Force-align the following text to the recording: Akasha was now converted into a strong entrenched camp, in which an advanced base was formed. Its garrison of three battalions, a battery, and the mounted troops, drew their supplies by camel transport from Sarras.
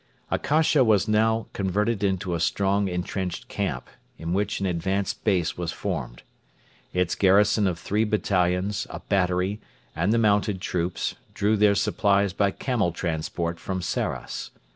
Akasha 0.31 0.83
was 0.83 1.07
now 1.07 1.45
converted 1.53 2.03
into 2.03 2.33
a 2.33 2.39
strong 2.39 2.87
entrenched 2.87 3.47
camp, 3.47 3.87
in 4.17 4.33
which 4.33 4.59
an 4.59 4.65
advanced 4.65 5.23
base 5.23 5.59
was 5.59 5.71
formed. 5.71 6.23
Its 6.91 7.13
garrison 7.13 7.67
of 7.67 7.77
three 7.77 8.03
battalions, 8.03 8.87
a 8.89 9.01
battery, 9.01 9.61
and 9.95 10.11
the 10.11 10.17
mounted 10.17 10.59
troops, 10.59 11.13
drew 11.35 11.55
their 11.55 11.75
supplies 11.75 12.33
by 12.33 12.49
camel 12.49 12.91
transport 12.91 13.59
from 13.59 13.79
Sarras. 13.79 14.49